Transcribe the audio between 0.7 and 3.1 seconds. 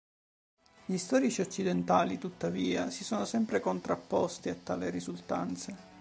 Gli storici occidentali, tuttavia, si